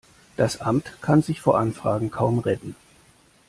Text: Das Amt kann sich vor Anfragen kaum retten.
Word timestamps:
Das 0.35 0.59
Amt 0.61 0.97
kann 1.01 1.21
sich 1.21 1.41
vor 1.41 1.59
Anfragen 1.59 2.09
kaum 2.09 2.39
retten. 2.39 2.75